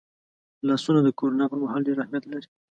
[0.67, 2.47] لاسونه د کرونا پرمهال ډېر اهمیت لري